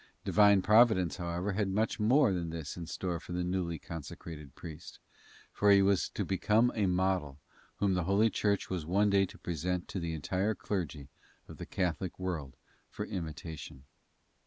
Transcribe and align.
Divine 0.25 0.63
Providence, 0.63 1.17
however, 1.17 1.51
had 1.51 1.67
much 1.69 1.99
more 1.99 2.33
than 2.33 2.49
this 2.49 2.75
in 2.75 2.87
store 2.87 3.19
for 3.19 3.33
the 3.33 3.43
newly 3.43 3.77
consecrated 3.77 4.55
priest, 4.55 4.97
for 5.51 5.69
he 5.69 5.83
was 5.83 6.09
to 6.15 6.25
become 6.25 6.71
a 6.73 6.87
model, 6.87 7.37
whom 7.75 7.95
Holy 7.95 8.31
Church 8.31 8.67
was 8.67 8.83
one 8.83 9.11
day 9.11 9.27
to 9.27 9.37
present 9.37 9.87
to 9.89 9.99
the 9.99 10.13
entire 10.15 10.55
clergy 10.55 11.07
of 11.47 11.57
the 11.57 11.67
Catholic 11.67 12.17
world 12.17 12.55
for 12.89 13.05
imitation. 13.05 13.83